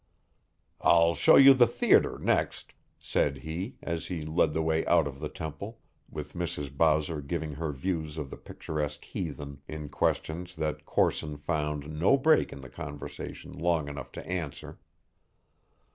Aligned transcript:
"I'll 0.81 1.13
show 1.13 1.35
you 1.35 1.53
the 1.53 1.67
theater 1.67 2.17
next," 2.17 2.73
said 2.99 3.37
he, 3.37 3.75
as 3.83 4.07
he 4.07 4.23
led 4.23 4.51
the 4.51 4.63
way 4.63 4.83
out 4.87 5.05
of 5.05 5.19
the 5.19 5.29
temple 5.29 5.79
with 6.09 6.33
Mrs. 6.33 6.75
Bowser 6.75 7.21
giving 7.21 7.51
her 7.51 7.71
views 7.71 8.17
of 8.17 8.31
the 8.31 8.35
picturesque 8.37 9.03
heathen 9.05 9.61
in 9.67 9.89
questions 9.89 10.55
that 10.55 10.85
Corson 10.87 11.37
found 11.37 11.99
no 11.99 12.17
break 12.17 12.51
in 12.51 12.61
the 12.61 12.67
conversation 12.69 13.51
long 13.53 13.87
enough 13.87 14.11
to 14.13 14.25
answer. 14.25 14.79